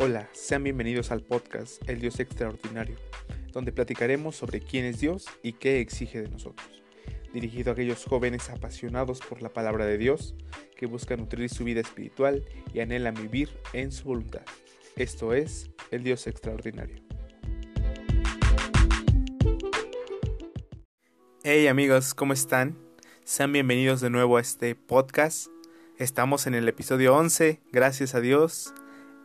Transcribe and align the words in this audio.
Hola, 0.00 0.28
sean 0.32 0.62
bienvenidos 0.62 1.10
al 1.10 1.22
podcast 1.22 1.82
El 1.88 1.98
Dios 1.98 2.20
Extraordinario, 2.20 2.94
donde 3.52 3.72
platicaremos 3.72 4.36
sobre 4.36 4.60
quién 4.60 4.84
es 4.84 5.00
Dios 5.00 5.26
y 5.42 5.54
qué 5.54 5.80
exige 5.80 6.22
de 6.22 6.28
nosotros. 6.28 6.68
Dirigido 7.34 7.70
a 7.70 7.72
aquellos 7.72 8.04
jóvenes 8.04 8.48
apasionados 8.48 9.18
por 9.18 9.42
la 9.42 9.48
palabra 9.48 9.86
de 9.86 9.98
Dios, 9.98 10.36
que 10.76 10.86
buscan 10.86 11.18
nutrir 11.18 11.50
su 11.50 11.64
vida 11.64 11.80
espiritual 11.80 12.44
y 12.72 12.78
anhelan 12.78 13.14
vivir 13.14 13.50
en 13.72 13.90
su 13.90 14.04
voluntad. 14.04 14.42
Esto 14.94 15.34
es 15.34 15.68
El 15.90 16.04
Dios 16.04 16.28
Extraordinario. 16.28 17.02
Hey 21.42 21.66
amigos, 21.66 22.14
¿cómo 22.14 22.34
están? 22.34 22.78
Sean 23.24 23.52
bienvenidos 23.52 24.00
de 24.00 24.10
nuevo 24.10 24.36
a 24.36 24.40
este 24.42 24.76
podcast. 24.76 25.48
Estamos 25.96 26.46
en 26.46 26.54
el 26.54 26.68
episodio 26.68 27.16
11, 27.16 27.60
gracias 27.72 28.14
a 28.14 28.20
Dios. 28.20 28.72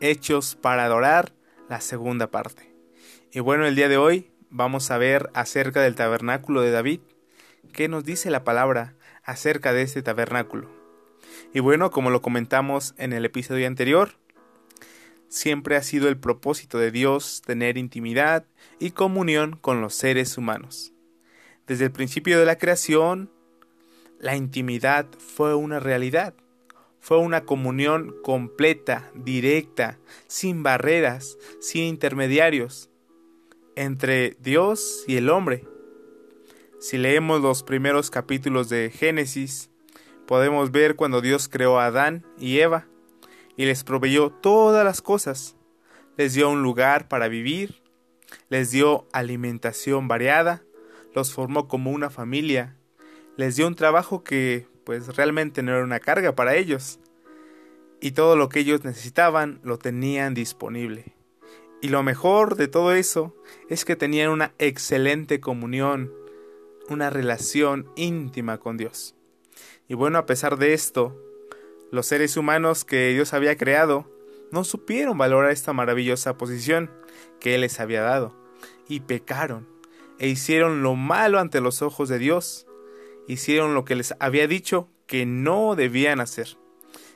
Hechos 0.06 0.58
para 0.58 0.84
adorar, 0.84 1.32
la 1.70 1.80
segunda 1.80 2.30
parte. 2.30 2.76
Y 3.32 3.40
bueno, 3.40 3.66
el 3.66 3.78
día 3.78 3.88
de 3.88 3.96
hoy 3.96 4.30
vamos 4.50 4.92
a 4.92 4.98
ver 4.98 5.30
acerca 5.34 5.82
del 5.82 5.96
tabernáculo 5.96 6.60
de 6.60 6.72
David. 6.72 7.00
¿Qué 7.72 7.88
nos 7.88 8.04
dice 8.04 8.30
la 8.30 8.44
palabra 8.44 8.98
acerca 9.24 9.72
de 9.72 9.84
este 9.84 10.02
tabernáculo? 10.02 10.70
Y 11.54 11.62
bueno, 11.62 11.90
como 11.90 12.10
lo 12.10 12.22
comentamos 12.22 12.96
en 12.98 13.14
el 13.14 13.24
episodio 13.24 13.66
anterior, 13.66 14.18
siempre 15.30 15.78
ha 15.78 15.84
sido 15.84 16.10
el 16.10 16.18
propósito 16.18 16.80
de 16.80 16.92
Dios 16.92 17.42
tener 17.42 17.78
intimidad 17.78 18.46
y 18.80 18.92
comunión 18.92 19.56
con 19.56 19.80
los 19.80 19.96
seres 19.96 20.38
humanos. 20.38 20.92
Desde 21.66 21.86
el 21.86 21.94
principio 21.94 22.38
de 22.38 22.46
la 22.46 22.58
creación, 22.58 23.32
la 24.20 24.36
intimidad 24.36 25.06
fue 25.18 25.56
una 25.56 25.80
realidad 25.80 26.34
fue 27.04 27.18
una 27.18 27.44
comunión 27.44 28.16
completa, 28.24 29.12
directa, 29.14 30.00
sin 30.28 30.64
barreras, 30.64 31.38
sin 31.60 31.84
intermediarios, 31.84 32.90
entre 33.76 34.38
Dios 34.40 35.04
y 35.06 35.18
el 35.18 35.30
hombre. 35.30 35.68
Si 36.80 36.98
leemos 36.98 37.42
los 37.42 37.62
primeros 37.62 38.10
capítulos 38.10 38.70
de 38.70 38.90
Génesis, 38.90 39.70
podemos 40.28 40.72
ver 40.72 40.96
cuando 40.96 41.20
Dios 41.20 41.50
creó 41.50 41.78
a 41.78 41.88
Adán 41.88 42.26
y 42.40 42.60
Eva 42.60 42.88
y 43.58 43.66
les 43.66 43.84
proveyó 43.84 44.30
todas 44.32 44.86
las 44.86 45.02
cosas. 45.02 45.58
Les 46.16 46.34
dio 46.34 46.50
un 46.50 46.64
lugar 46.64 47.10
para 47.10 47.28
vivir, 47.28 47.82
les 48.48 48.72
dio 48.72 49.10
alimentación 49.12 50.08
variada, 50.08 50.64
los 51.14 51.34
formó 51.34 51.68
como 51.68 51.92
una 51.92 52.10
familia, 52.10 52.78
les 53.36 53.58
dio 53.58 53.68
un 53.68 53.76
trabajo 53.76 54.24
que 54.24 54.72
pues 54.86 55.16
realmente 55.16 55.64
no 55.64 55.72
era 55.74 55.84
una 55.84 56.00
carga 56.00 56.36
para 56.36 56.56
ellos. 56.56 57.00
Y 58.02 58.12
todo 58.12 58.36
lo 58.36 58.50
que 58.50 58.60
ellos 58.60 58.84
necesitaban 58.84 59.60
lo 59.64 59.78
tenían 59.78 60.34
disponible. 60.34 61.16
Y 61.82 61.90
lo 61.90 62.04
mejor 62.04 62.56
de 62.56 62.68
todo 62.68 62.94
eso 62.94 63.36
es 63.70 63.86
que 63.86 63.96
tenían 63.96 64.30
una 64.30 64.54
excelente 64.58 65.40
comunión, 65.40 66.14
una 66.90 67.10
relación 67.10 67.90
íntima 67.96 68.58
con 68.58 68.78
Dios. 68.78 69.16
Y 69.88 69.96
bueno, 69.96 70.18
a 70.18 70.26
pesar 70.26 70.58
de 70.58 70.74
esto, 70.74 71.18
los 71.92 72.06
seres 72.06 72.38
humanos 72.38 72.86
que 72.86 73.10
Dios 73.10 73.34
había 73.34 73.58
creado 73.58 74.10
no 74.52 74.64
supieron 74.64 75.18
valorar 75.18 75.52
esta 75.52 75.74
maravillosa 75.74 76.38
posición 76.38 76.90
que 77.40 77.56
Él 77.56 77.62
les 77.62 77.80
había 77.80 78.02
dado, 78.02 78.36
y 78.88 79.02
pecaron, 79.02 79.68
e 80.20 80.28
hicieron 80.28 80.84
lo 80.84 80.96
malo 80.96 81.40
ante 81.40 81.60
los 81.60 81.82
ojos 81.82 82.08
de 82.08 82.20
Dios, 82.20 82.66
hicieron 83.28 83.74
lo 83.74 83.86
que 83.86 83.96
les 83.96 84.14
había 84.20 84.48
dicho 84.48 84.90
que 85.08 85.26
no 85.26 85.76
debían 85.76 86.20
hacer. 86.20 86.58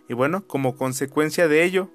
Y 0.10 0.14
bueno, 0.14 0.48
como 0.48 0.76
consecuencia 0.76 1.48
de 1.48 1.64
ello, 1.64 1.92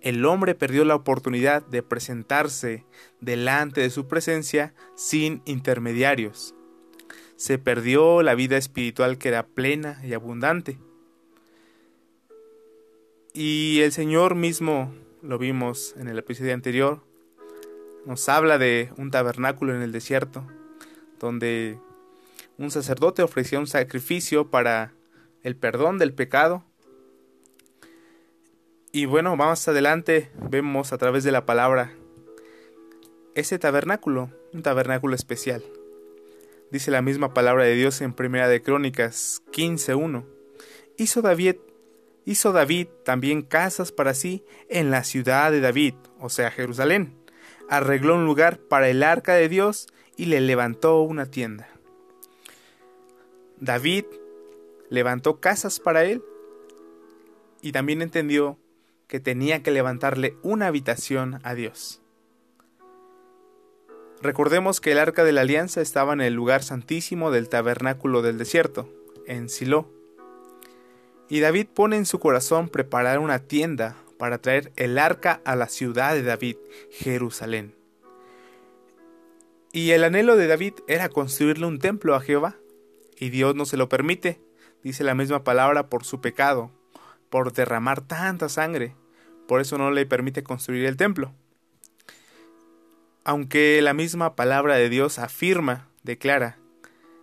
el 0.00 0.24
hombre 0.24 0.54
perdió 0.54 0.84
la 0.84 0.94
oportunidad 0.94 1.66
de 1.66 1.82
presentarse 1.82 2.84
delante 3.20 3.80
de 3.80 3.90
su 3.90 4.06
presencia 4.06 4.74
sin 4.94 5.42
intermediarios. 5.46 6.54
Se 7.36 7.58
perdió 7.58 8.22
la 8.22 8.34
vida 8.34 8.56
espiritual 8.56 9.18
que 9.18 9.28
era 9.28 9.46
plena 9.46 10.00
y 10.04 10.12
abundante. 10.12 10.78
Y 13.34 13.80
el 13.80 13.92
Señor 13.92 14.34
mismo, 14.34 14.94
lo 15.22 15.38
vimos 15.38 15.94
en 15.98 16.08
el 16.08 16.18
episodio 16.18 16.54
anterior, 16.54 17.02
nos 18.06 18.28
habla 18.28 18.56
de 18.56 18.90
un 18.96 19.10
tabernáculo 19.10 19.74
en 19.74 19.82
el 19.82 19.92
desierto, 19.92 20.46
donde 21.18 21.78
un 22.58 22.70
sacerdote 22.70 23.22
ofrecía 23.22 23.58
un 23.58 23.66
sacrificio 23.66 24.50
para 24.50 24.92
el 25.42 25.56
perdón 25.56 25.98
del 25.98 26.14
pecado. 26.14 26.64
Y 28.92 29.06
bueno, 29.06 29.36
más 29.36 29.68
adelante 29.68 30.30
vemos 30.50 30.92
a 30.92 30.98
través 30.98 31.24
de 31.24 31.32
la 31.32 31.44
palabra 31.44 31.92
ese 33.34 33.58
tabernáculo, 33.58 34.30
un 34.54 34.62
tabernáculo 34.62 35.14
especial. 35.14 35.62
Dice 36.70 36.90
la 36.90 37.02
misma 37.02 37.34
palabra 37.34 37.64
de 37.64 37.74
Dios 37.74 38.00
en 38.00 38.14
Primera 38.14 38.48
de 38.48 38.62
Crónicas 38.62 39.42
15:1. 39.52 40.24
Hizo 40.96 41.20
David 41.20 41.56
hizo 42.26 42.52
David 42.52 42.88
también 43.04 43.40
casas 43.40 43.92
para 43.92 44.12
sí 44.12 44.44
en 44.68 44.90
la 44.90 45.04
ciudad 45.04 45.52
de 45.52 45.60
David, 45.60 45.94
o 46.18 46.28
sea, 46.28 46.50
Jerusalén. 46.50 47.16
Arregló 47.70 48.16
un 48.16 48.26
lugar 48.26 48.58
para 48.58 48.88
el 48.88 49.02
arca 49.02 49.34
de 49.34 49.48
Dios 49.48 49.86
y 50.16 50.26
le 50.26 50.40
levantó 50.40 51.00
una 51.00 51.26
tienda. 51.26 51.68
David 53.60 54.04
levantó 54.90 55.40
casas 55.40 55.80
para 55.80 56.04
él 56.04 56.22
y 57.62 57.72
también 57.72 58.02
entendió 58.02 58.58
que 59.08 59.20
tenía 59.20 59.62
que 59.62 59.70
levantarle 59.70 60.36
una 60.42 60.66
habitación 60.66 61.40
a 61.42 61.54
Dios. 61.54 62.00
Recordemos 64.22 64.80
que 64.80 64.92
el 64.92 64.98
arca 64.98 65.24
de 65.24 65.32
la 65.32 65.42
alianza 65.42 65.80
estaba 65.80 66.12
en 66.12 66.20
el 66.20 66.34
lugar 66.34 66.62
santísimo 66.62 67.30
del 67.30 67.48
tabernáculo 67.48 68.22
del 68.22 68.38
desierto, 68.38 68.88
en 69.26 69.48
Silo. 69.48 69.90
Y 71.28 71.40
David 71.40 71.66
pone 71.74 71.96
en 71.96 72.06
su 72.06 72.18
corazón 72.18 72.68
preparar 72.68 73.18
una 73.18 73.40
tienda 73.40 73.96
para 74.18 74.38
traer 74.38 74.72
el 74.76 74.98
arca 74.98 75.40
a 75.44 75.54
la 75.54 75.68
ciudad 75.68 76.14
de 76.14 76.22
David, 76.22 76.56
Jerusalén. 76.90 77.74
Y 79.72 79.90
el 79.90 80.04
anhelo 80.04 80.36
de 80.36 80.46
David 80.46 80.74
era 80.88 81.08
construirle 81.08 81.66
un 81.66 81.78
templo 81.78 82.14
a 82.14 82.20
Jehová, 82.20 82.56
y 83.18 83.30
Dios 83.30 83.54
no 83.54 83.64
se 83.64 83.76
lo 83.76 83.88
permite, 83.88 84.40
dice 84.82 85.04
la 85.04 85.14
misma 85.14 85.42
palabra, 85.42 85.88
por 85.88 86.04
su 86.04 86.20
pecado, 86.20 86.70
por 87.30 87.52
derramar 87.52 88.02
tanta 88.02 88.48
sangre. 88.48 88.94
Por 89.48 89.60
eso 89.60 89.78
no 89.78 89.90
le 89.90 90.06
permite 90.06 90.42
construir 90.42 90.84
el 90.86 90.96
templo. 90.96 91.32
Aunque 93.24 93.80
la 93.82 93.94
misma 93.94 94.36
palabra 94.36 94.76
de 94.76 94.88
Dios 94.88 95.18
afirma, 95.18 95.88
declara, 96.02 96.58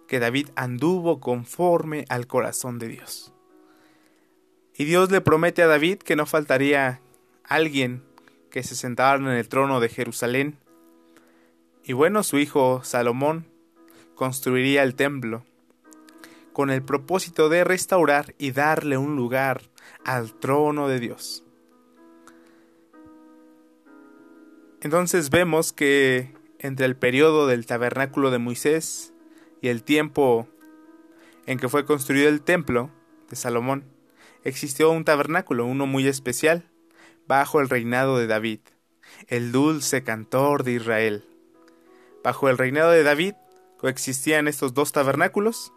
que 0.07 0.19
David 0.19 0.49
anduvo 0.55 1.19
conforme 1.19 2.05
al 2.09 2.27
corazón 2.27 2.79
de 2.79 2.87
Dios. 2.87 3.33
Y 4.75 4.85
Dios 4.85 5.11
le 5.11 5.21
promete 5.21 5.61
a 5.61 5.67
David 5.67 5.99
que 5.99 6.15
no 6.15 6.25
faltaría 6.25 7.01
alguien 7.43 8.03
que 8.51 8.63
se 8.63 8.75
sentara 8.75 9.17
en 9.17 9.27
el 9.27 9.47
trono 9.47 9.79
de 9.79 9.89
Jerusalén. 9.89 10.57
Y 11.83 11.93
bueno, 11.93 12.23
su 12.23 12.37
hijo 12.37 12.83
Salomón 12.83 13.47
construiría 14.15 14.83
el 14.83 14.95
templo 14.95 15.45
con 16.53 16.69
el 16.69 16.83
propósito 16.83 17.49
de 17.49 17.63
restaurar 17.63 18.35
y 18.37 18.51
darle 18.51 18.97
un 18.97 19.15
lugar 19.15 19.63
al 20.05 20.33
trono 20.33 20.87
de 20.87 20.99
Dios. 20.99 21.43
Entonces 24.81 25.29
vemos 25.29 25.73
que 25.73 26.33
entre 26.59 26.85
el 26.85 26.95
periodo 26.95 27.47
del 27.47 27.65
tabernáculo 27.65 28.31
de 28.31 28.39
Moisés 28.39 29.13
y 29.61 29.69
el 29.69 29.83
tiempo 29.83 30.47
en 31.45 31.57
que 31.57 31.69
fue 31.69 31.85
construido 31.85 32.29
el 32.29 32.41
templo 32.41 32.89
de 33.29 33.35
Salomón, 33.35 33.85
existió 34.43 34.91
un 34.91 35.05
tabernáculo, 35.05 35.65
uno 35.65 35.85
muy 35.85 36.07
especial, 36.07 36.69
bajo 37.27 37.59
el 37.59 37.69
reinado 37.69 38.17
de 38.17 38.27
David, 38.27 38.59
el 39.27 39.51
dulce 39.51 40.03
cantor 40.03 40.63
de 40.63 40.73
Israel. 40.73 41.25
Bajo 42.23 42.49
el 42.49 42.57
reinado 42.57 42.91
de 42.91 43.03
David 43.03 43.33
coexistían 43.77 44.47
estos 44.47 44.73
dos 44.73 44.91
tabernáculos, 44.91 45.73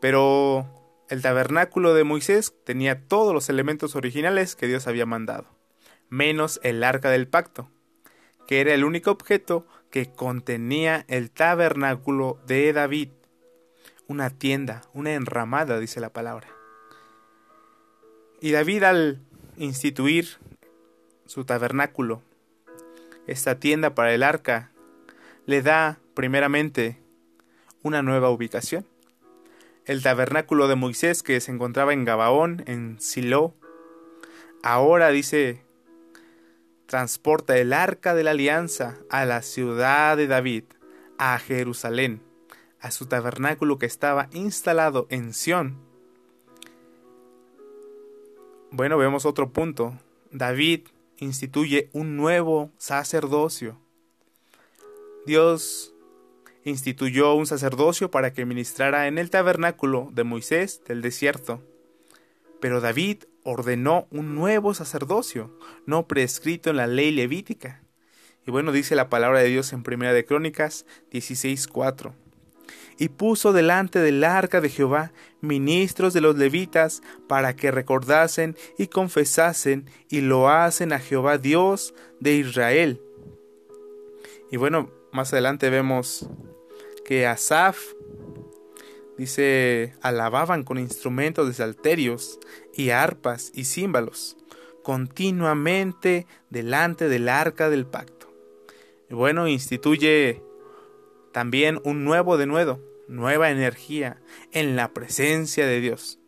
pero 0.00 0.66
el 1.08 1.22
tabernáculo 1.22 1.92
de 1.94 2.04
Moisés 2.04 2.54
tenía 2.64 3.06
todos 3.06 3.34
los 3.34 3.48
elementos 3.48 3.94
originales 3.94 4.56
que 4.56 4.66
Dios 4.66 4.86
había 4.86 5.06
mandado, 5.06 5.46
menos 6.08 6.60
el 6.62 6.82
arca 6.82 7.10
del 7.10 7.28
pacto, 7.28 7.70
que 8.46 8.60
era 8.60 8.74
el 8.74 8.84
único 8.84 9.10
objeto 9.10 9.66
que 9.90 10.10
contenía 10.10 11.04
el 11.08 11.30
tabernáculo 11.30 12.38
de 12.46 12.72
David. 12.72 13.10
Una 14.06 14.30
tienda, 14.30 14.82
una 14.92 15.12
enramada, 15.12 15.78
dice 15.78 16.00
la 16.00 16.12
palabra. 16.12 16.48
Y 18.40 18.52
David 18.52 18.84
al 18.84 19.20
instituir 19.56 20.38
su 21.26 21.44
tabernáculo, 21.44 22.22
esta 23.26 23.60
tienda 23.60 23.94
para 23.94 24.14
el 24.14 24.22
arca, 24.22 24.72
le 25.46 25.62
da 25.62 25.98
primeramente 26.14 26.98
una 27.82 28.02
nueva 28.02 28.30
ubicación 28.30 28.86
el 29.86 30.02
tabernáculo 30.02 30.68
de 30.68 30.76
Moisés 30.76 31.22
que 31.22 31.40
se 31.40 31.52
encontraba 31.52 31.92
en 31.92 32.04
Gabaón, 32.04 32.62
en 32.66 33.00
Silo. 33.00 33.54
Ahora 34.62 35.08
dice, 35.10 35.64
transporta 36.86 37.56
el 37.56 37.72
arca 37.72 38.14
de 38.14 38.24
la 38.24 38.32
alianza 38.32 38.98
a 39.10 39.24
la 39.24 39.42
ciudad 39.42 40.16
de 40.16 40.26
David, 40.26 40.64
a 41.18 41.38
Jerusalén, 41.38 42.22
a 42.80 42.90
su 42.90 43.06
tabernáculo 43.06 43.78
que 43.78 43.86
estaba 43.86 44.28
instalado 44.32 45.06
en 45.10 45.32
Sión. 45.34 45.78
Bueno, 48.72 48.98
vemos 48.98 49.26
otro 49.26 49.50
punto. 49.52 49.98
David 50.30 50.88
instituye 51.18 51.90
un 51.92 52.16
nuevo 52.16 52.70
sacerdocio. 52.78 53.78
Dios 55.26 55.92
instituyó 56.64 57.34
un 57.34 57.46
sacerdocio 57.46 58.10
para 58.10 58.32
que 58.32 58.46
ministrara 58.46 59.06
en 59.06 59.18
el 59.18 59.30
tabernáculo 59.30 60.08
de 60.12 60.24
Moisés 60.24 60.82
del 60.86 61.02
desierto. 61.02 61.62
Pero 62.60 62.80
David 62.80 63.24
ordenó 63.42 64.06
un 64.10 64.34
nuevo 64.34 64.74
sacerdocio, 64.74 65.56
no 65.86 66.06
prescrito 66.06 66.70
en 66.70 66.76
la 66.76 66.86
ley 66.86 67.10
levítica. 67.10 67.82
Y 68.46 68.50
bueno, 68.50 68.72
dice 68.72 68.94
la 68.94 69.08
palabra 69.08 69.40
de 69.40 69.48
Dios 69.48 69.72
en 69.72 69.82
Primera 69.82 70.12
de 70.12 70.24
Crónicas 70.24 70.86
16:4. 71.10 72.14
Y 72.98 73.08
puso 73.08 73.54
delante 73.54 73.98
del 73.98 74.22
arca 74.24 74.60
de 74.60 74.68
Jehová 74.68 75.12
ministros 75.40 76.12
de 76.12 76.20
los 76.20 76.36
levitas 76.36 77.02
para 77.28 77.56
que 77.56 77.70
recordasen 77.70 78.56
y 78.76 78.88
confesasen 78.88 79.88
y 80.10 80.20
lo 80.20 80.50
hacen 80.50 80.92
a 80.92 80.98
Jehová 80.98 81.38
Dios 81.38 81.94
de 82.20 82.34
Israel. 82.34 83.00
Y 84.50 84.58
bueno, 84.58 84.90
más 85.12 85.32
adelante 85.32 85.70
vemos 85.70 86.28
que 87.10 87.26
Asaf 87.26 87.94
dice 89.18 89.94
alababan 90.00 90.62
con 90.62 90.78
instrumentos 90.78 91.48
de 91.48 91.54
salterios 91.54 92.38
y 92.72 92.90
arpas 92.90 93.50
y 93.52 93.64
címbalos 93.64 94.36
continuamente 94.84 96.28
delante 96.50 97.08
del 97.08 97.28
arca 97.28 97.68
del 97.68 97.84
pacto. 97.84 98.32
Y 99.10 99.14
bueno, 99.14 99.48
instituye 99.48 100.40
también 101.32 101.80
un 101.82 102.04
nuevo 102.04 102.36
denuedo, 102.36 102.80
nueva 103.08 103.50
energía 103.50 104.22
en 104.52 104.76
la 104.76 104.92
presencia 104.92 105.66
de 105.66 105.80
Dios. 105.80 106.20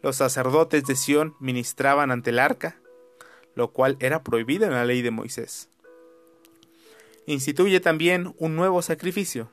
Los 0.00 0.14
sacerdotes 0.14 0.84
de 0.84 0.94
Sión 0.94 1.34
ministraban 1.40 2.12
ante 2.12 2.30
el 2.30 2.38
arca, 2.38 2.80
lo 3.56 3.72
cual 3.72 3.96
era 3.98 4.22
prohibido 4.22 4.64
en 4.66 4.74
la 4.74 4.84
ley 4.84 5.02
de 5.02 5.10
Moisés. 5.10 5.70
Instituye 7.26 7.80
también 7.80 8.32
un 8.38 8.54
nuevo 8.54 8.80
sacrificio, 8.80 9.50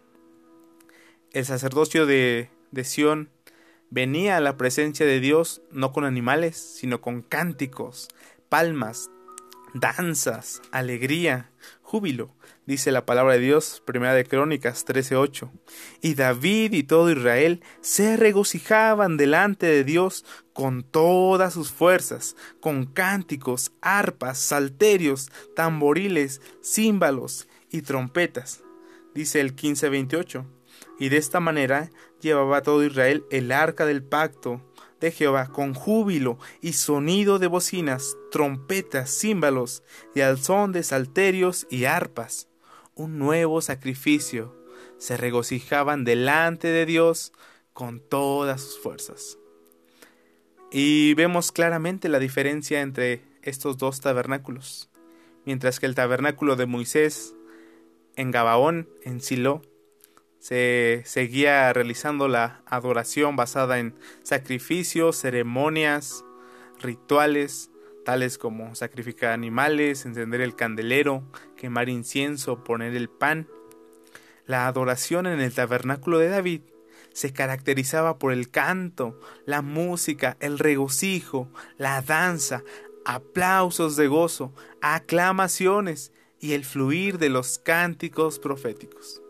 el 1.33 1.45
sacerdocio 1.45 2.05
de, 2.05 2.49
Sión 2.83 3.29
venía 3.89 4.37
a 4.37 4.41
la 4.41 4.57
presencia 4.57 5.05
de 5.05 5.19
Dios 5.19 5.61
no 5.71 5.91
con 5.91 6.03
animales, 6.03 6.57
sino 6.57 7.01
con 7.01 7.21
cánticos, 7.21 8.09
palmas, 8.49 9.09
danzas, 9.73 10.61
alegría, 10.71 11.51
júbilo, 11.81 12.33
dice 12.65 12.91
la 12.91 13.05
palabra 13.05 13.33
de 13.33 13.39
Dios, 13.39 13.81
primera 13.85 14.13
de 14.13 14.25
Crónicas 14.25 14.85
13:8. 14.85 15.49
Y 16.01 16.15
David 16.15 16.73
y 16.73 16.83
todo 16.83 17.11
Israel 17.11 17.61
se 17.79 18.17
regocijaban 18.17 19.15
delante 19.15 19.65
de 19.67 19.83
Dios 19.83 20.25
con 20.53 20.83
todas 20.83 21.53
sus 21.53 21.71
fuerzas, 21.71 22.35
con 22.59 22.85
cánticos, 22.85 23.71
arpas, 23.81 24.37
salterios, 24.37 25.31
tamboriles, 25.55 26.41
címbalos 26.61 27.47
y 27.69 27.83
trompetas, 27.83 28.63
dice 29.13 29.39
el 29.39 29.55
15:28 29.55 30.45
y 31.01 31.09
de 31.09 31.18
esta 31.18 31.39
manera 31.39 31.89
llevaba 32.21 32.62
todo 32.62 32.86
Israel 32.86 33.25
el 33.31 33.51
arca 33.51 33.88
del 33.88 34.03
pacto 34.03 34.62
de 35.00 35.12
Jehová 35.12 35.48
con 35.48 35.74
júbilo 35.74 36.38
y 36.62 36.74
sonido 36.74 37.39
de 37.39 37.48
bocinas, 37.48 38.15
trompetas, 38.30 39.09
címbalos 39.09 39.81
y 40.13 40.21
al 40.21 40.38
son 40.38 40.74
de 40.74 40.83
salterios 40.83 41.65
y 41.71 41.86
arpas. 41.86 42.50
Un 42.94 43.18
nuevo 43.18 43.62
sacrificio. 43.62 44.56
Se 45.00 45.18
regocijaban 45.18 46.03
delante 46.03 46.68
de 46.68 46.86
Dios 46.86 47.33
con 47.74 48.00
todas 48.00 48.62
sus 48.62 48.80
fuerzas. 48.80 49.39
Y 50.71 51.15
vemos 51.15 51.51
claramente 51.51 52.09
la 52.09 52.19
diferencia 52.19 52.81
entre 52.81 53.24
estos 53.42 53.80
dos 53.80 54.01
tabernáculos. 54.01 54.92
Mientras 55.48 55.80
que 55.80 55.88
el 55.88 55.95
tabernáculo 55.95 56.56
de 56.56 56.68
Moisés 56.68 57.33
en 58.15 58.30
Gabaón, 58.30 58.88
en 59.01 59.19
Silo, 59.19 59.63
se 60.41 61.03
seguía 61.05 61.71
realizando 61.71 62.27
la 62.27 62.63
adoración 62.65 63.35
basada 63.35 63.77
en 63.77 63.93
sacrificios, 64.23 65.15
ceremonias, 65.15 66.25
rituales, 66.81 67.69
tales 68.03 68.39
como 68.39 68.73
sacrificar 68.73 69.33
animales, 69.33 70.03
encender 70.03 70.41
el 70.41 70.55
candelero, 70.55 71.23
quemar 71.55 71.89
incienso, 71.89 72.63
poner 72.63 72.95
el 72.95 73.07
pan. 73.07 73.47
La 74.47 74.65
adoración 74.65 75.27
en 75.27 75.41
el 75.41 75.53
tabernáculo 75.53 76.17
de 76.17 76.29
David 76.29 76.61
se 77.13 77.31
caracterizaba 77.33 78.17
por 78.17 78.33
el 78.33 78.49
canto, 78.49 79.19
la 79.45 79.61
música, 79.61 80.38
el 80.39 80.57
regocijo, 80.57 81.49
la 81.77 82.01
danza, 82.01 82.63
aplausos 83.05 83.95
de 83.95 84.07
gozo, 84.07 84.55
aclamaciones 84.81 86.11
y 86.39 86.53
el 86.53 86.65
fluir 86.65 87.19
de 87.19 87.29
los 87.29 87.59
cánticos 87.59 88.39
proféticos 88.39 89.20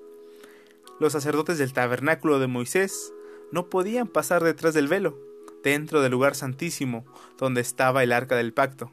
los 1.01 1.13
sacerdotes 1.13 1.57
del 1.57 1.73
tabernáculo 1.73 2.37
de 2.37 2.45
Moisés 2.45 3.11
no 3.51 3.71
podían 3.71 4.07
pasar 4.07 4.43
detrás 4.43 4.75
del 4.75 4.87
velo, 4.87 5.17
dentro 5.63 5.99
del 5.99 6.11
lugar 6.11 6.35
santísimo, 6.35 7.05
donde 7.39 7.59
estaba 7.59 8.03
el 8.03 8.11
arca 8.11 8.35
del 8.35 8.53
pacto. 8.53 8.91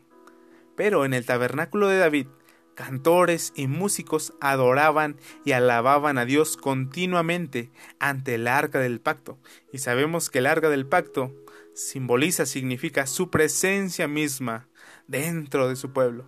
Pero 0.75 1.05
en 1.05 1.13
el 1.13 1.27
tabernáculo 1.27 1.87
de 1.87 1.99
David, 1.99 2.29
cantores 2.75 3.53
y 3.55 3.67
músicos 3.67 4.33
adoraban 4.41 5.17
y 5.45 5.53
alababan 5.53 6.17
a 6.17 6.25
Dios 6.25 6.57
continuamente 6.57 7.71
ante 7.99 8.37
el 8.37 8.49
arca 8.49 8.79
del 8.79 9.03
pacto. 9.03 9.37
Y 9.71 9.77
sabemos 9.77 10.31
que 10.31 10.39
el 10.39 10.47
arca 10.47 10.71
del 10.71 10.87
pacto 10.87 11.35
simboliza, 11.75 12.47
significa 12.47 13.07
su 13.07 13.29
presencia 13.29 14.09
misma 14.09 14.67
dentro 15.09 15.69
de 15.69 15.77
su 15.77 15.93
pueblo, 15.93 16.25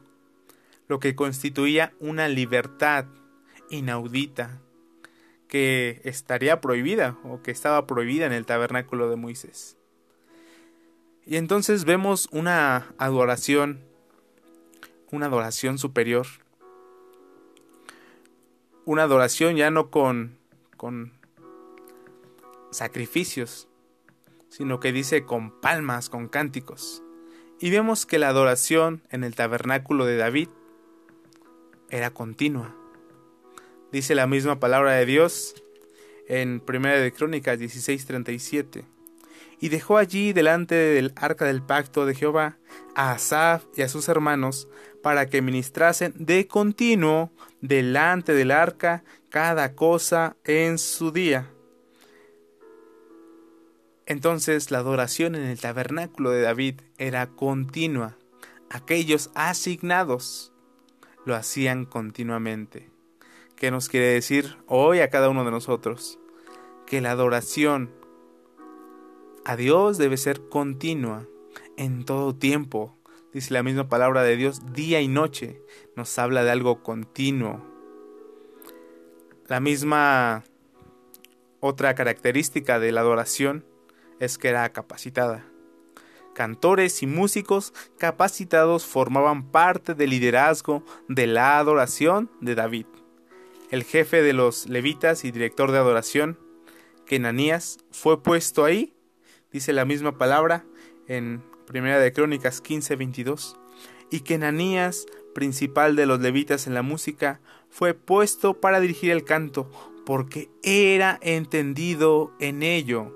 lo 0.88 1.00
que 1.00 1.14
constituía 1.14 1.94
una 2.00 2.28
libertad 2.28 3.06
inaudita 3.70 4.60
que 5.50 6.00
estaría 6.04 6.60
prohibida 6.60 7.18
o 7.24 7.42
que 7.42 7.50
estaba 7.50 7.86
prohibida 7.86 8.24
en 8.24 8.32
el 8.32 8.46
tabernáculo 8.46 9.10
de 9.10 9.16
Moisés. 9.16 9.76
Y 11.26 11.36
entonces 11.36 11.84
vemos 11.84 12.28
una 12.30 12.94
adoración, 12.98 13.80
una 15.10 15.26
adoración 15.26 15.76
superior, 15.76 16.26
una 18.84 19.02
adoración 19.02 19.56
ya 19.56 19.70
no 19.70 19.90
con, 19.90 20.38
con 20.76 21.12
sacrificios, 22.70 23.68
sino 24.48 24.78
que 24.78 24.92
dice 24.92 25.24
con 25.24 25.60
palmas, 25.60 26.08
con 26.08 26.28
cánticos. 26.28 27.02
Y 27.58 27.70
vemos 27.70 28.06
que 28.06 28.20
la 28.20 28.28
adoración 28.28 29.02
en 29.10 29.24
el 29.24 29.34
tabernáculo 29.34 30.06
de 30.06 30.16
David 30.16 30.48
era 31.90 32.10
continua 32.10 32.79
Dice 33.92 34.14
la 34.14 34.26
misma 34.26 34.60
palabra 34.60 34.92
de 34.92 35.06
Dios 35.06 35.54
en 36.28 36.60
Primera 36.60 37.00
de 37.00 37.12
Crónicas 37.12 37.58
16:37. 37.58 38.84
Y 39.58 39.68
dejó 39.68 39.98
allí 39.98 40.32
delante 40.32 40.74
del 40.74 41.12
arca 41.16 41.44
del 41.44 41.62
pacto 41.62 42.06
de 42.06 42.14
Jehová 42.14 42.56
a 42.94 43.12
Asaf 43.12 43.64
y 43.76 43.82
a 43.82 43.88
sus 43.88 44.08
hermanos 44.08 44.68
para 45.02 45.26
que 45.26 45.42
ministrasen 45.42 46.14
de 46.16 46.46
continuo 46.46 47.32
delante 47.60 48.32
del 48.32 48.52
arca 48.52 49.02
cada 49.28 49.74
cosa 49.74 50.36
en 50.44 50.78
su 50.78 51.10
día. 51.10 51.50
Entonces 54.06 54.70
la 54.70 54.78
adoración 54.78 55.34
en 55.34 55.42
el 55.42 55.60
tabernáculo 55.60 56.30
de 56.30 56.42
David 56.42 56.80
era 56.96 57.26
continua. 57.28 58.16
Aquellos 58.70 59.30
asignados 59.34 60.52
lo 61.26 61.34
hacían 61.34 61.84
continuamente. 61.84 62.89
¿Qué 63.60 63.70
nos 63.70 63.90
quiere 63.90 64.06
decir 64.06 64.56
hoy 64.68 65.00
a 65.00 65.10
cada 65.10 65.28
uno 65.28 65.44
de 65.44 65.50
nosotros? 65.50 66.18
Que 66.86 67.02
la 67.02 67.10
adoración 67.10 67.90
a 69.44 69.54
Dios 69.54 69.98
debe 69.98 70.16
ser 70.16 70.48
continua 70.48 71.28
en 71.76 72.06
todo 72.06 72.34
tiempo. 72.34 72.96
Dice 73.34 73.52
la 73.52 73.62
misma 73.62 73.86
palabra 73.86 74.22
de 74.22 74.38
Dios, 74.38 74.72
día 74.72 75.02
y 75.02 75.08
noche. 75.08 75.60
Nos 75.94 76.18
habla 76.18 76.42
de 76.42 76.50
algo 76.50 76.82
continuo. 76.82 77.62
La 79.46 79.60
misma 79.60 80.42
otra 81.60 81.94
característica 81.94 82.78
de 82.78 82.92
la 82.92 83.02
adoración 83.02 83.66
es 84.20 84.38
que 84.38 84.48
era 84.48 84.72
capacitada. 84.72 85.44
Cantores 86.34 87.02
y 87.02 87.06
músicos 87.06 87.74
capacitados 87.98 88.86
formaban 88.86 89.50
parte 89.50 89.94
del 89.94 90.08
liderazgo 90.08 90.82
de 91.08 91.26
la 91.26 91.58
adoración 91.58 92.30
de 92.40 92.54
David 92.54 92.86
el 93.70 93.84
jefe 93.84 94.22
de 94.22 94.32
los 94.32 94.68
levitas 94.68 95.24
y 95.24 95.30
director 95.30 95.70
de 95.70 95.78
adoración, 95.78 96.38
Kenanías, 97.06 97.78
fue 97.90 98.22
puesto 98.22 98.64
ahí, 98.64 98.94
dice 99.52 99.72
la 99.72 99.84
misma 99.84 100.18
palabra 100.18 100.64
en 101.06 101.42
Primera 101.66 101.98
de 101.98 102.12
Crónicas 102.12 102.62
15:22, 102.62 103.56
y 104.10 104.20
Kenanías 104.20 105.06
principal 105.34 105.96
de 105.96 106.06
los 106.06 106.20
levitas 106.20 106.66
en 106.66 106.74
la 106.74 106.82
música, 106.82 107.40
fue 107.68 107.94
puesto 107.94 108.60
para 108.60 108.80
dirigir 108.80 109.12
el 109.12 109.24
canto, 109.24 109.70
porque 110.04 110.50
era 110.62 111.18
entendido 111.22 112.32
en 112.40 112.62
ello, 112.62 113.12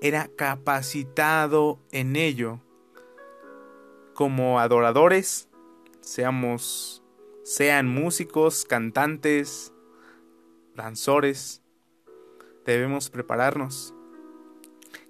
era 0.00 0.28
capacitado 0.28 1.78
en 1.92 2.16
ello. 2.16 2.60
Como 4.14 4.58
adoradores, 4.58 5.48
seamos, 6.00 7.02
sean 7.44 7.86
músicos, 7.86 8.64
cantantes, 8.64 9.71
danzores, 10.74 11.62
debemos 12.64 13.10
prepararnos, 13.10 13.94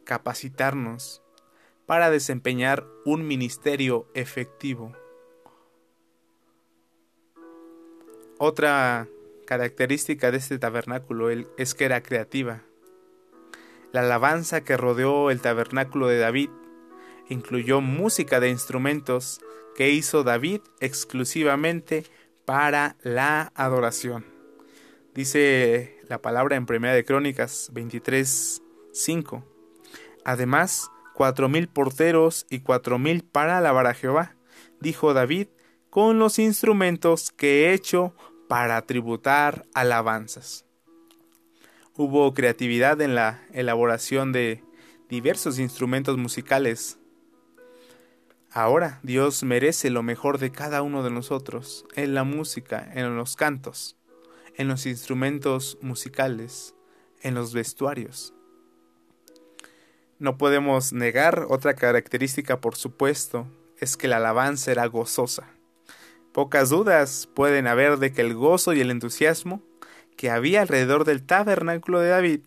capacitarnos 0.05 1.23
para 1.87 2.11
desempeñar 2.11 2.87
un 3.05 3.27
ministerio 3.27 4.09
efectivo. 4.15 4.93
Otra 8.39 9.09
característica 9.47 10.31
de 10.31 10.39
este 10.39 10.59
tabernáculo 10.59 11.31
es 11.31 11.75
que 11.75 11.85
era 11.85 12.03
creativa. 12.03 12.63
La 13.93 14.01
alabanza 14.01 14.65
que 14.65 14.77
rodeó 14.77 15.31
el 15.31 15.41
tabernáculo 15.41 16.09
de 16.09 16.19
David 16.19 16.51
incluyó 17.29 17.81
música 17.81 18.41
de 18.41 18.49
instrumentos 18.49 19.41
que 19.77 19.91
hizo 19.91 20.23
David 20.25 20.61
exclusivamente 20.81 22.05
para 22.45 22.97
la 23.03 23.53
adoración. 23.55 24.32
Dice 25.15 25.99
la 26.09 26.23
palabra 26.23 26.57
en 26.57 26.65
Primera 26.65 26.95
de 26.95 27.05
Crónicas 27.05 27.69
23, 27.75 28.63
5. 28.95 29.45
Además, 30.25 30.91
cuatro 31.13 31.51
mil 31.51 31.69
porteros 31.69 32.47
y 32.49 32.61
cuatro 32.61 32.99
mil 32.99 33.23
para 33.23 33.59
alabar 33.59 33.87
a 33.87 33.93
Jehová, 33.93 34.37
dijo 34.81 35.13
David, 35.13 35.49
con 35.91 36.19
los 36.19 36.39
instrumentos 36.39 37.31
que 37.31 37.67
he 37.67 37.75
hecho 37.75 38.15
para 38.49 38.81
tributar 38.87 39.67
alabanzas. 39.75 40.65
Hubo 41.95 42.33
creatividad 42.33 42.99
en 43.03 43.15
la 43.15 43.43
elaboración 43.53 44.33
de 44.33 44.65
diversos 45.11 45.59
instrumentos 45.59 46.17
musicales. 46.17 46.99
Ahora 48.51 48.99
Dios 49.03 49.43
merece 49.43 49.91
lo 49.91 50.03
mejor 50.03 50.39
de 50.39 50.53
cada 50.53 50.81
uno 50.81 51.03
de 51.03 51.11
nosotros, 51.11 51.85
en 51.97 52.15
la 52.15 52.25
música, 52.25 52.91
en 52.95 53.15
los 53.15 53.37
cantos, 53.37 53.99
en 54.57 54.69
los 54.69 54.87
instrumentos 54.87 55.79
musicales, 55.81 56.75
en 57.21 57.35
los 57.35 57.53
vestuarios. 57.53 58.35
No 60.19 60.39
podemos 60.39 60.93
negar 60.93 61.47
otra 61.49 61.75
característica, 61.75 62.61
por 62.61 62.77
supuesto, 62.77 63.47
es 63.79 63.97
que 63.97 64.09
la 64.09 64.19
alabanza 64.19 64.71
era 64.71 64.87
gozosa. 64.87 65.49
Pocas 66.33 66.71
dudas 66.71 67.29
pueden 67.35 67.67
haber 67.67 67.99
de 67.99 68.13
que 68.13 68.21
el 68.21 68.35
gozo 68.35 68.73
y 68.73 68.81
el 68.81 68.91
entusiasmo 68.91 69.63
que 70.17 70.31
había 70.31 70.63
alrededor 70.63 71.05
del 71.05 71.25
tabernáculo 71.25 72.01
de 72.01 72.09
David, 72.09 72.41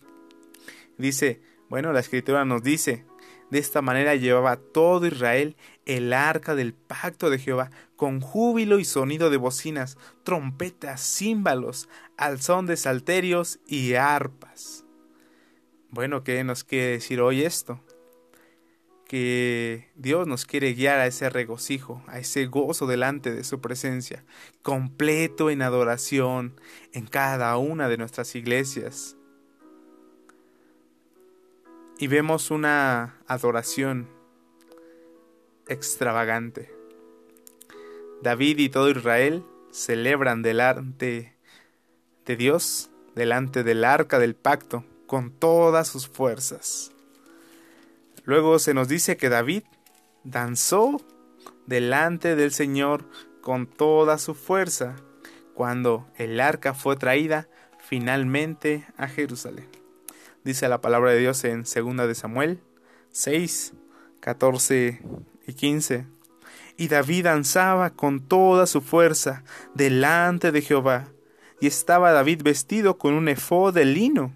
dice, 0.98 1.42
bueno, 1.70 1.92
la 1.92 2.00
escritura 2.00 2.46
nos 2.46 2.64
dice, 2.64 3.06
de 3.52 3.60
esta 3.60 3.82
manera 3.82 4.16
llevaba 4.16 4.56
todo 4.58 5.06
Israel 5.06 5.56
el 5.86 6.14
arca 6.14 6.56
del 6.56 6.74
pacto 6.74 7.30
de 7.30 7.40
Jehová, 7.40 7.70
con 7.96 8.20
júbilo 8.22 8.80
y 8.80 8.86
sonido 8.86 9.30
de 9.30 9.38
bocinas, 9.38 9.98
trompetas, 10.24 11.02
címbalos, 11.02 11.90
al 12.18 12.42
son 12.42 12.66
de 12.66 12.78
salterios 12.78 13.60
y 13.68 13.94
arpas. 13.94 14.86
Bueno, 15.90 16.24
¿qué 16.24 16.44
nos 16.44 16.64
quiere 16.64 16.88
decir 16.88 17.22
hoy 17.22 17.44
esto? 17.44 17.80
Que 19.08 19.92
Dios 19.96 20.28
nos 20.28 20.46
quiere 20.46 20.74
guiar 20.74 21.00
a 21.00 21.08
ese 21.08 21.30
regocijo, 21.30 22.04
a 22.08 22.20
ese 22.20 22.48
gozo 22.48 22.88
delante 22.88 23.34
de 23.34 23.44
su 23.44 23.62
presencia, 23.62 24.26
completo 24.62 25.50
en 25.50 25.62
adoración 25.62 26.60
en 26.92 27.06
cada 27.06 27.56
una 27.58 27.88
de 27.88 27.98
nuestras 27.98 28.36
iglesias. 28.36 29.16
Y 31.98 32.08
vemos 32.08 32.52
una 32.52 33.22
adoración 33.28 34.10
extravagante. 35.68 36.75
David 38.26 38.58
y 38.58 38.70
todo 38.70 38.90
Israel 38.90 39.46
celebran 39.70 40.42
delante 40.42 41.36
de 42.26 42.36
Dios, 42.36 42.90
delante 43.14 43.64
del 43.64 43.84
arca 43.84 44.18
del 44.18 44.34
pacto, 44.34 44.84
con 45.06 45.30
todas 45.30 45.88
sus 45.88 46.08
fuerzas. 46.08 46.92
Luego 48.24 48.58
se 48.58 48.74
nos 48.74 48.88
dice 48.88 49.16
que 49.16 49.30
David 49.30 49.62
danzó 50.24 51.00
delante 51.68 52.36
del 52.36 52.52
Señor 52.52 53.06
con 53.42 53.68
toda 53.68 54.18
su 54.18 54.34
fuerza 54.34 54.96
cuando 55.54 56.08
el 56.18 56.40
arca 56.40 56.74
fue 56.74 56.96
traída 56.96 57.48
finalmente 57.78 58.88
a 58.98 59.08
Jerusalén. 59.08 59.70
Dice 60.44 60.68
la 60.68 60.82
palabra 60.82 61.12
de 61.12 61.20
Dios 61.20 61.44
en 61.44 61.62
2 61.62 62.08
de 62.08 62.16
Samuel 62.16 62.60
6, 63.12 63.74
14 64.20 65.00
y 65.46 65.54
15. 65.54 66.15
Y 66.78 66.88
David 66.88 67.26
danzaba 67.26 67.92
con 67.92 68.22
toda 68.22 68.66
su 68.68 68.82
fuerza 68.82 69.44
delante 69.74 70.52
de 70.52 70.62
Jehová, 70.62 71.08
y 71.62 71.68
estaba 71.68 72.12
David 72.12 72.42
vestido 72.44 72.98
con 72.98 73.14
un 73.14 73.30
efod 73.30 73.74
de 73.74 73.86
lino 73.86 74.34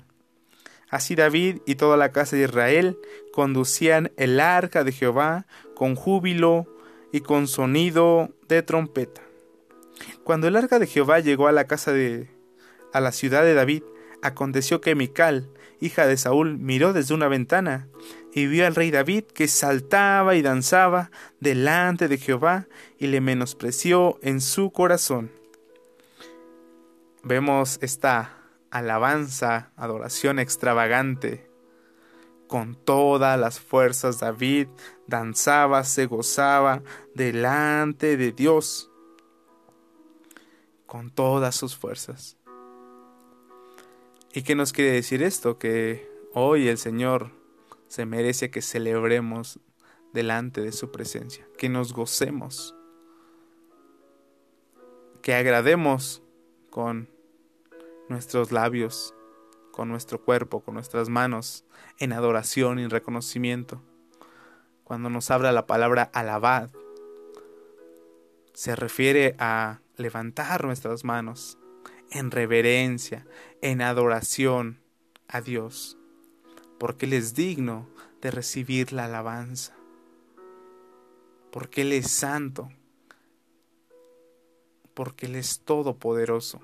Así 0.90 1.16
David 1.16 1.60
y 1.66 1.76
toda 1.76 1.98
la 1.98 2.12
casa 2.12 2.36
de 2.36 2.44
Israel 2.44 2.98
conducían 3.32 4.12
el 4.18 4.40
arca 4.40 4.84
de 4.84 4.92
Jehová 4.92 5.46
con 5.76 5.96
júbilo 5.96 6.68
y 7.12 7.22
con 7.22 7.48
sonido 7.48 8.30
de 8.48 8.64
trompeta. 8.64 9.22
Cuando 10.24 10.48
el 10.48 10.56
arca 10.56 10.80
de 10.80 10.88
Jehová 10.88 11.20
llegó 11.20 11.48
a 11.48 11.52
la 11.52 11.66
casa 11.66 11.92
de 11.94 12.30
a 12.92 13.02
la 13.02 13.12
ciudad 13.12 13.44
de 13.44 13.54
David, 13.54 13.84
aconteció 14.24 14.82
que 14.82 14.96
Mical, 14.96 15.48
hija 15.80 16.08
de 16.08 16.18
Saúl, 16.18 16.58
miró 16.58 16.92
desde 16.92 17.14
una 17.14 17.28
ventana 17.28 17.88
y 18.34 18.48
vio 18.48 18.68
al 18.68 18.76
rey 18.76 18.92
David 18.92 19.26
que 19.26 19.48
saltaba 19.48 20.36
y 20.36 20.42
danzaba 20.42 21.12
delante 21.40 22.08
de 22.08 22.18
Jehová 22.18 22.68
y 22.98 23.08
le 23.08 23.22
menospreció 23.22 24.20
en 24.22 24.42
su 24.42 24.72
corazón. 24.72 25.32
Vemos 27.24 27.80
esta 27.82 28.38
alabanza, 28.72 29.72
adoración 29.76 30.40
extravagante. 30.40 31.50
Con 32.48 32.76
todas 32.76 33.40
las 33.40 33.60
fuerzas 33.60 34.20
David 34.20 34.68
danzaba, 35.08 35.84
se 35.84 36.06
gozaba 36.06 36.82
delante 37.14 38.18
de 38.18 38.32
Dios. 38.32 38.90
Con 40.86 41.12
todas 41.12 41.56
sus 41.56 41.76
fuerzas. 41.76 42.38
¿Y 44.34 44.44
qué 44.44 44.56
nos 44.56 44.74
quiere 44.74 44.92
decir 44.92 45.22
esto? 45.22 45.58
Que 45.58 46.10
hoy 46.34 46.68
el 46.68 46.78
Señor 46.78 47.39
se 47.90 48.06
merece 48.06 48.50
que 48.50 48.62
celebremos 48.62 49.60
delante 50.14 50.62
de 50.62 50.72
su 50.72 50.92
presencia, 50.92 51.46
que 51.58 51.70
nos 51.70 51.92
gocemos, 51.92 52.76
que 55.22 55.34
agrademos 55.34 56.24
con 56.70 57.10
nuestros 58.08 58.52
labios, 58.52 59.14
con 59.72 59.90
nuestro 59.90 60.24
cuerpo, 60.24 60.62
con 60.62 60.76
nuestras 60.76 61.10
manos, 61.10 61.66
en 61.98 62.14
adoración 62.14 62.80
y 62.80 62.88
reconocimiento. 62.88 63.82
Cuando 64.84 65.10
nos 65.10 65.30
habla 65.32 65.52
la 65.52 65.68
palabra 65.68 66.10
alabad, 66.14 66.70
se 68.54 68.76
refiere 68.76 69.36
a 69.40 69.82
levantar 69.98 70.66
nuestras 70.66 71.04
manos 71.04 71.58
en 72.12 72.32
reverencia, 72.32 73.26
en 73.62 73.82
adoración 73.82 74.82
a 75.28 75.42
Dios, 75.42 75.99
porque 76.80 77.06
Él 77.06 77.14
es 77.14 77.36
digno 77.36 77.88
de 78.22 78.32
recibir 78.32 78.94
la 78.94 79.06
alabanza, 79.06 79.76
porque 81.52 81.82
Él 81.82 81.94
es 81.94 82.10
santo, 82.10 82.70
porque 84.94 85.28
Él 85.28 85.36
es 85.36 85.60
todopoderoso 85.60 86.62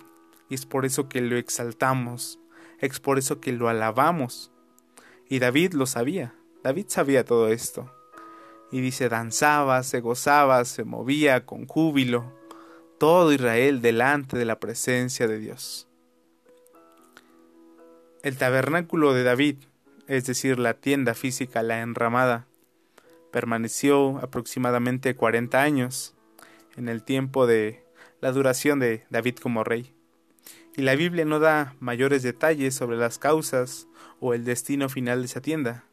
y 0.49 0.55
es 0.55 0.65
por 0.65 0.85
eso 0.85 1.09
que 1.09 1.21
lo 1.21 1.37
exaltamos, 1.37 2.39
es 2.79 2.99
por 2.99 3.17
eso 3.17 3.39
que 3.39 3.51
lo 3.51 3.69
alabamos. 3.69 4.51
Y 5.27 5.39
David 5.39 5.73
lo 5.73 5.85
sabía, 5.85 6.35
David 6.63 6.85
sabía 6.87 7.25
todo 7.25 7.49
esto. 7.49 7.91
Y 8.71 8.81
dice, 8.81 9.09
danzaba, 9.09 9.83
se 9.83 10.01
gozaba, 10.01 10.65
se 10.65 10.83
movía 10.83 11.45
con 11.45 11.67
júbilo, 11.67 12.31
todo 12.99 13.31
Israel 13.31 13.81
delante 13.81 14.37
de 14.37 14.45
la 14.45 14.59
presencia 14.59 15.27
de 15.27 15.39
Dios. 15.39 15.87
El 18.23 18.37
tabernáculo 18.37 19.13
de 19.13 19.23
David, 19.23 19.57
es 20.07 20.25
decir, 20.25 20.59
la 20.59 20.75
tienda 20.75 21.13
física, 21.13 21.63
la 21.63 21.81
enramada, 21.81 22.47
permaneció 23.31 24.17
aproximadamente 24.19 25.15
40 25.15 25.61
años 25.61 26.15
en 26.77 26.89
el 26.89 27.03
tiempo 27.03 27.47
de 27.47 27.83
la 28.21 28.31
duración 28.31 28.79
de 28.79 29.05
David 29.09 29.37
como 29.37 29.63
rey 29.63 29.95
y 30.77 30.81
la 30.81 30.95
Biblia 30.95 31.25
no 31.25 31.39
da 31.39 31.75
mayores 31.79 32.21
detalles 32.23 32.75
sobre 32.75 32.97
las 32.97 33.17
causas 33.17 33.87
o 34.19 34.33
el 34.33 34.43
destino 34.43 34.89
final 34.89 35.21
de 35.21 35.25
esa 35.25 35.41
tienda. 35.41 35.85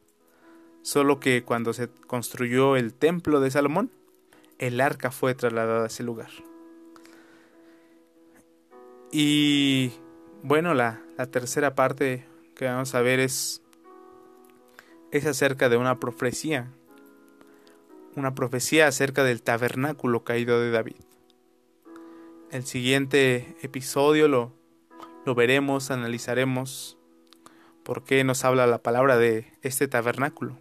Solo 0.83 1.21
que 1.21 1.45
cuando 1.45 1.73
se 1.73 1.89
construyó 2.07 2.77
el 2.77 2.93
templo 2.93 3.41
de 3.41 3.53
Salomón, 3.53 3.91
el 4.59 4.81
arca 4.81 5.13
fue 5.13 5.35
trasladada 5.35 5.85
a 5.85 5.87
ese 5.87 6.03
lugar. 6.03 6.31
Y 9.13 9.93
bueno, 10.43 10.75
la, 10.75 11.01
la 11.17 11.27
tercera 11.27 11.75
parte 11.77 12.27
que 12.57 12.65
vamos 12.65 12.95
a 12.95 13.03
ver 13.03 13.21
es, 13.21 13.62
es 15.13 15.27
acerca 15.27 15.69
de 15.69 15.77
una 15.77 16.01
profecía. 16.01 16.69
Una 18.17 18.35
profecía 18.35 18.89
acerca 18.89 19.25
del 19.25 19.43
tabernáculo 19.43 20.25
caído 20.25 20.59
de 20.61 20.71
David. 20.71 20.97
El 22.51 22.65
siguiente 22.65 23.55
episodio 23.63 24.27
lo, 24.27 24.53
lo 25.25 25.35
veremos, 25.35 25.91
analizaremos 25.91 26.99
por 27.83 28.05
qué 28.05 28.25
nos 28.25 28.45
habla 28.45 28.67
la 28.67 28.79
palabra 28.79 29.19
de 29.19 29.53
este 29.63 29.87
tabernáculo. 29.87 30.59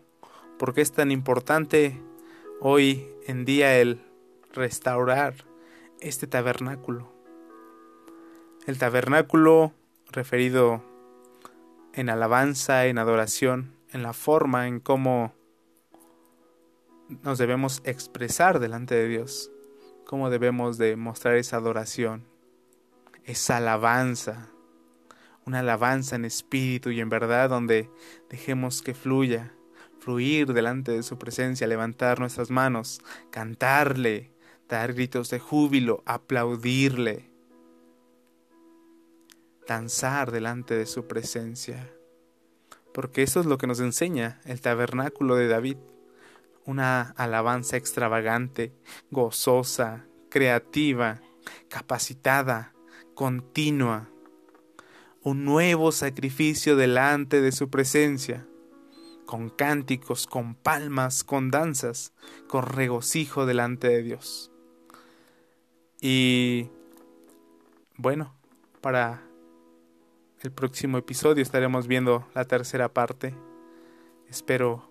¿Por 0.59 0.73
qué 0.73 0.81
es 0.81 0.91
tan 0.91 1.11
importante 1.11 2.01
hoy 2.59 3.07
en 3.27 3.45
día 3.45 3.79
el 3.79 4.01
restaurar 4.53 5.33
este 6.01 6.27
tabernáculo? 6.27 7.11
El 8.67 8.77
tabernáculo 8.77 9.73
referido 10.11 10.83
en 11.93 12.09
alabanza, 12.09 12.85
en 12.85 12.97
adoración, 12.97 13.80
en 13.91 14.03
la 14.03 14.13
forma 14.13 14.67
en 14.67 14.79
cómo 14.79 15.33
nos 17.23 17.37
debemos 17.37 17.81
expresar 17.83 18.59
delante 18.59 18.95
de 18.95 19.07
Dios, 19.07 19.51
cómo 20.05 20.29
debemos 20.29 20.77
de 20.77 20.95
mostrar 20.95 21.35
esa 21.35 21.57
adoración, 21.57 22.25
esa 23.25 23.57
alabanza, 23.57 24.49
una 25.45 25.59
alabanza 25.59 26.15
en 26.15 26.25
espíritu 26.25 26.91
y 26.91 27.01
en 27.01 27.09
verdad 27.09 27.49
donde 27.49 27.89
dejemos 28.29 28.81
que 28.81 28.93
fluya, 28.93 29.53
fluir 29.99 30.53
delante 30.53 30.91
de 30.91 31.03
su 31.03 31.17
presencia, 31.17 31.67
levantar 31.67 32.19
nuestras 32.19 32.49
manos, 32.49 33.01
cantarle, 33.29 34.31
dar 34.69 34.93
gritos 34.93 35.29
de 35.29 35.39
júbilo, 35.39 36.01
aplaudirle, 36.05 37.29
danzar 39.67 40.31
delante 40.31 40.75
de 40.75 40.85
su 40.85 41.07
presencia. 41.07 41.89
Porque 42.93 43.23
eso 43.23 43.39
es 43.39 43.45
lo 43.45 43.57
que 43.57 43.67
nos 43.67 43.79
enseña 43.79 44.39
el 44.45 44.61
tabernáculo 44.61 45.35
de 45.35 45.47
David, 45.47 45.77
una 46.65 47.13
alabanza 47.17 47.77
extravagante, 47.77 48.73
gozosa, 49.09 50.05
creativa, 50.29 51.21
capacitada, 51.69 52.73
continua, 53.15 54.09
un 55.23 55.45
nuevo 55.45 55.91
sacrificio 55.91 56.75
delante 56.75 57.41
de 57.41 57.51
su 57.51 57.69
presencia, 57.69 58.47
con 59.25 59.49
cánticos, 59.49 60.27
con 60.27 60.55
palmas, 60.55 61.23
con 61.23 61.51
danzas, 61.51 62.13
con 62.47 62.63
regocijo 62.65 63.45
delante 63.45 63.87
de 63.87 64.03
Dios. 64.03 64.51
Y 66.01 66.69
bueno, 67.97 68.35
para 68.81 69.21
el 70.43 70.51
próximo 70.51 70.97
episodio 70.97 71.43
estaremos 71.43 71.87
viendo 71.87 72.27
la 72.33 72.45
tercera 72.45 72.91
parte. 72.91 73.35
Espero 74.27 74.89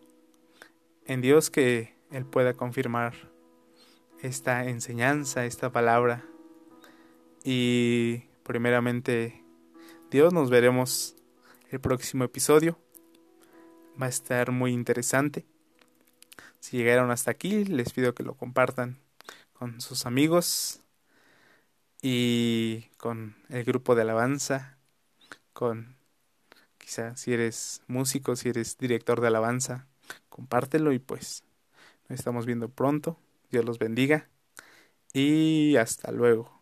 en 1.06 1.20
Dios 1.20 1.50
que 1.50 1.96
Él 2.12 2.24
pueda 2.24 2.54
confirmar 2.54 3.14
esta 4.22 4.64
enseñanza, 4.66 5.44
esta 5.44 5.72
palabra. 5.72 6.24
Y 7.42 8.18
primeramente 8.44 9.42
Dios, 10.10 10.32
nos 10.32 10.50
veremos 10.50 11.16
el 11.70 11.80
próximo 11.80 12.22
episodio. 12.22 12.78
Va 14.00 14.06
a 14.06 14.10
estar 14.10 14.52
muy 14.52 14.72
interesante. 14.72 15.46
Si 16.60 16.76
llegaron 16.76 17.10
hasta 17.10 17.32
aquí, 17.32 17.64
les 17.64 17.92
pido 17.92 18.14
que 18.14 18.22
lo 18.22 18.34
compartan 18.34 19.00
con 19.52 19.80
sus 19.80 20.06
amigos 20.06 20.80
y 22.02 22.88
con 22.98 23.34
el 23.48 23.64
grupo 23.64 23.94
de 23.96 24.02
alabanza, 24.02 24.79
con 25.52 25.96
quizá 26.78 27.16
si 27.16 27.32
eres 27.34 27.82
músico, 27.88 28.36
si 28.36 28.50
eres 28.50 28.78
director 28.78 29.20
de 29.20 29.28
alabanza, 29.28 29.88
compártelo 30.28 30.92
y 30.92 30.98
pues 31.00 31.44
nos 32.08 32.18
estamos 32.20 32.46
viendo 32.46 32.70
pronto. 32.70 33.18
Dios 33.50 33.64
los 33.64 33.78
bendiga 33.80 34.28
y 35.14 35.76
hasta 35.76 36.12
luego. 36.12 36.59